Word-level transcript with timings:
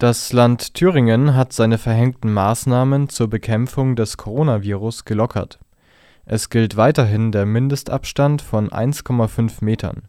Das 0.00 0.32
Land 0.32 0.72
Thüringen 0.72 1.36
hat 1.36 1.52
seine 1.52 1.76
verhängten 1.76 2.32
Maßnahmen 2.32 3.10
zur 3.10 3.28
Bekämpfung 3.28 3.96
des 3.96 4.16
Coronavirus 4.16 5.04
gelockert. 5.04 5.58
Es 6.24 6.48
gilt 6.48 6.78
weiterhin 6.78 7.32
der 7.32 7.44
Mindestabstand 7.44 8.40
von 8.40 8.70
1,5 8.70 9.62
Metern. 9.62 10.04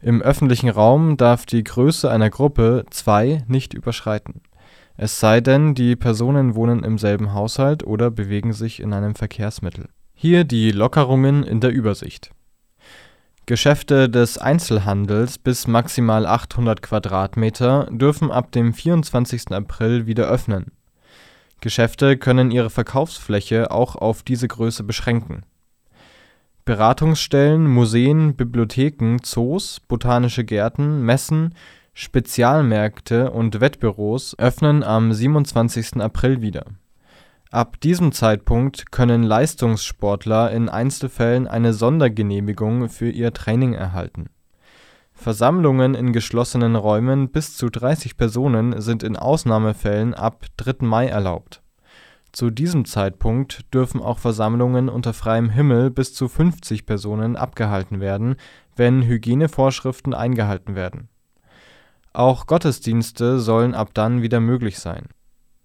Im 0.00 0.22
öffentlichen 0.22 0.70
Raum 0.70 1.18
darf 1.18 1.44
die 1.44 1.62
Größe 1.62 2.10
einer 2.10 2.30
Gruppe 2.30 2.86
zwei 2.88 3.44
nicht 3.46 3.74
überschreiten. 3.74 4.40
Es 4.96 5.20
sei 5.20 5.42
denn, 5.42 5.74
die 5.74 5.96
Personen 5.96 6.54
wohnen 6.54 6.82
im 6.82 6.96
selben 6.96 7.34
Haushalt 7.34 7.86
oder 7.86 8.10
bewegen 8.10 8.54
sich 8.54 8.80
in 8.80 8.94
einem 8.94 9.14
Verkehrsmittel. 9.14 9.90
Hier 10.14 10.44
die 10.44 10.70
Lockerungen 10.70 11.42
in 11.42 11.60
der 11.60 11.72
Übersicht 11.72 12.30
Geschäfte 13.48 14.10
des 14.10 14.38
Einzelhandels 14.38 15.38
bis 15.38 15.68
maximal 15.68 16.26
800 16.26 16.82
Quadratmeter 16.82 17.86
dürfen 17.92 18.32
ab 18.32 18.50
dem 18.50 18.74
24. 18.74 19.52
April 19.52 20.08
wieder 20.08 20.26
öffnen. 20.26 20.72
Geschäfte 21.60 22.16
können 22.16 22.50
ihre 22.50 22.70
Verkaufsfläche 22.70 23.70
auch 23.70 23.94
auf 23.94 24.24
diese 24.24 24.48
Größe 24.48 24.82
beschränken. 24.82 25.44
Beratungsstellen, 26.64 27.68
Museen, 27.68 28.34
Bibliotheken, 28.34 29.18
Zoos, 29.22 29.78
Botanische 29.78 30.42
Gärten, 30.42 31.02
Messen, 31.02 31.54
Spezialmärkte 31.94 33.30
und 33.30 33.60
Wettbüros 33.60 34.36
öffnen 34.40 34.82
am 34.82 35.12
27. 35.12 35.98
April 36.00 36.42
wieder 36.42 36.64
Ab 37.52 37.80
diesem 37.80 38.10
Zeitpunkt 38.10 38.90
können 38.90 39.22
Leistungssportler 39.22 40.50
in 40.50 40.68
Einzelfällen 40.68 41.46
eine 41.46 41.74
Sondergenehmigung 41.74 42.88
für 42.88 43.08
ihr 43.08 43.32
Training 43.32 43.72
erhalten. 43.72 44.30
Versammlungen 45.12 45.94
in 45.94 46.12
geschlossenen 46.12 46.74
Räumen 46.74 47.30
bis 47.30 47.56
zu 47.56 47.70
30 47.70 48.16
Personen 48.16 48.80
sind 48.80 49.04
in 49.04 49.16
Ausnahmefällen 49.16 50.12
ab 50.12 50.44
3. 50.56 50.84
Mai 50.84 51.06
erlaubt. 51.06 51.62
Zu 52.32 52.50
diesem 52.50 52.84
Zeitpunkt 52.84 53.72
dürfen 53.72 54.02
auch 54.02 54.18
Versammlungen 54.18 54.88
unter 54.88 55.14
freiem 55.14 55.48
Himmel 55.48 55.90
bis 55.90 56.14
zu 56.14 56.28
50 56.28 56.84
Personen 56.84 57.36
abgehalten 57.36 58.00
werden, 58.00 58.34
wenn 58.74 59.02
Hygienevorschriften 59.02 60.14
eingehalten 60.14 60.74
werden. 60.74 61.08
Auch 62.12 62.46
Gottesdienste 62.46 63.38
sollen 63.38 63.74
ab 63.74 63.90
dann 63.94 64.20
wieder 64.20 64.40
möglich 64.40 64.80
sein 64.80 65.06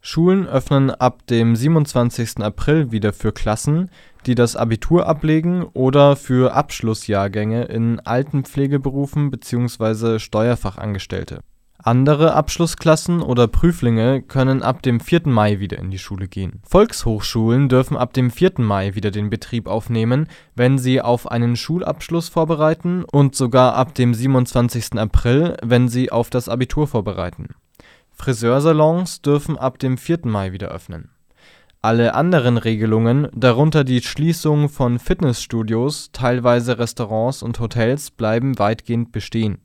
Schulen 0.04 0.48
öffnen 0.48 0.90
ab 0.90 1.28
dem 1.28 1.56
27. 1.56 2.38
April 2.40 2.92
wieder 2.92 3.14
für 3.14 3.32
Klassen, 3.32 3.92
die 4.26 4.34
das 4.34 4.56
Abitur 4.56 5.06
ablegen 5.06 5.64
oder 5.74 6.16
für 6.16 6.54
Abschlussjahrgänge 6.56 7.66
in 7.66 8.00
Altenpflegeberufen 8.00 9.30
bzw. 9.30 10.18
Steuerfachangestellte. 10.18 11.42
Andere 11.84 12.34
Abschlussklassen 12.34 13.22
oder 13.22 13.48
Prüflinge 13.48 14.24
können 14.24 14.64
ab 14.64 14.82
dem 14.82 15.00
4. 15.00 15.22
Mai 15.26 15.60
wieder 15.60 15.78
in 15.78 15.92
die 15.92 16.00
Schule 16.00 16.28
gehen. 16.28 16.62
Volkshochschulen 16.68 17.70
dürfen 17.70 17.96
ab 17.96 18.14
dem 18.14 18.32
4. 18.32 18.54
Mai 18.58 18.96
wieder 18.96 19.12
den 19.12 19.30
Betrieb 19.30 19.68
aufnehmen, 19.68 20.28
wenn 20.56 20.80
sie 20.80 21.02
auf 21.02 21.30
einen 21.30 21.56
Schulabschluss 21.56 22.30
vorbereiten 22.30 23.04
und 23.04 23.36
sogar 23.36 23.76
ab 23.76 23.94
dem 23.94 24.14
27. 24.16 25.00
April, 25.00 25.58
wenn 25.64 25.90
sie 25.90 26.12
auf 26.12 26.30
das 26.32 26.50
Abitur 26.50 26.88
vorbereiten 26.88 27.50
Friseursalons 28.22 29.24
dürfen 29.24 29.58
ab 29.58 29.80
dem 29.80 29.98
4. 29.98 30.20
Mai 30.26 30.52
wieder 30.52 30.68
öffnen. 30.68 31.10
Alle 31.82 32.14
anderen 32.14 32.58
Regelungen, 32.58 33.28
darunter 33.34 33.84
die 33.84 34.00
Schließung 34.00 34.70
von 34.70 35.00
Fitnessstudios, 35.00 36.12
teilweise 36.14 36.78
Restaurants 36.78 37.42
und 37.42 37.60
Hotels, 37.60 38.12
bleiben 38.12 38.60
weitgehend 38.60 39.12
bestehen. 39.12 39.58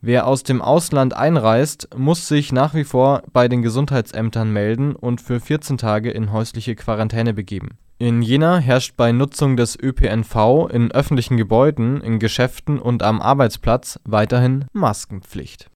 Wer 0.00 0.26
aus 0.26 0.42
dem 0.42 0.60
Ausland 0.60 1.14
einreist, 1.14 1.88
muss 1.96 2.26
sich 2.26 2.50
nach 2.50 2.74
wie 2.74 2.82
vor 2.82 3.22
bei 3.32 3.46
den 3.46 3.62
Gesundheitsämtern 3.62 4.52
melden 4.52 4.96
und 4.96 5.20
für 5.20 5.38
14 5.38 5.78
Tage 5.78 6.10
in 6.10 6.32
häusliche 6.32 6.74
Quarantäne 6.74 7.32
begeben. 7.32 7.78
In 8.00 8.22
Jena 8.22 8.58
herrscht 8.58 8.96
bei 8.96 9.12
Nutzung 9.12 9.56
des 9.56 9.78
ÖPNV 9.80 10.68
in 10.72 10.90
öffentlichen 10.90 11.36
Gebäuden, 11.36 12.00
in 12.00 12.18
Geschäften 12.18 12.80
und 12.80 13.04
am 13.04 13.20
Arbeitsplatz 13.20 14.00
weiterhin 14.04 14.64
Maskenpflicht 14.72 15.66